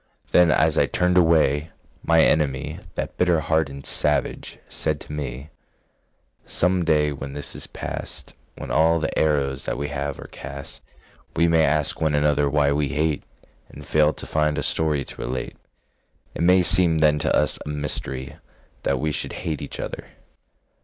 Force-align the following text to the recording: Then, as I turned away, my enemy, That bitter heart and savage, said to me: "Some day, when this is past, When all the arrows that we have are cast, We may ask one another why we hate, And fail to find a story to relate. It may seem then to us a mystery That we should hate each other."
Then, 0.31 0.49
as 0.49 0.79
I 0.79 0.87
turned 0.87 1.15
away, 1.15 1.69
my 2.03 2.23
enemy, 2.23 2.79
That 2.95 3.15
bitter 3.17 3.39
heart 3.39 3.69
and 3.69 3.85
savage, 3.85 4.57
said 4.67 4.99
to 5.01 5.13
me: 5.13 5.51
"Some 6.43 6.83
day, 6.83 7.11
when 7.11 7.33
this 7.33 7.55
is 7.55 7.67
past, 7.67 8.33
When 8.57 8.71
all 8.71 8.99
the 8.99 9.15
arrows 9.15 9.65
that 9.65 9.77
we 9.77 9.89
have 9.89 10.19
are 10.19 10.27
cast, 10.31 10.81
We 11.35 11.47
may 11.47 11.63
ask 11.63 12.01
one 12.01 12.15
another 12.15 12.49
why 12.49 12.71
we 12.71 12.87
hate, 12.87 13.21
And 13.69 13.85
fail 13.85 14.11
to 14.11 14.25
find 14.25 14.57
a 14.57 14.63
story 14.63 15.05
to 15.05 15.21
relate. 15.21 15.55
It 16.33 16.41
may 16.41 16.63
seem 16.63 16.97
then 16.97 17.19
to 17.19 17.35
us 17.35 17.59
a 17.63 17.69
mystery 17.69 18.37
That 18.81 18.99
we 18.99 19.11
should 19.11 19.33
hate 19.43 19.61
each 19.61 19.79
other." 19.79 20.07